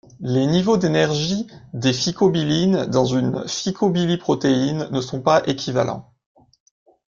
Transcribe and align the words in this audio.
Les 0.23 0.47
niveaux 0.47 0.77
d’énergie 0.77 1.45
des 1.73 1.93
phycobilines 1.93 2.87
dans 2.87 3.05
une 3.05 3.47
phycobiliprotéine 3.47 4.87
ne 4.89 4.99
sont 4.99 5.21
pas 5.21 5.43
équivalents. 5.45 6.11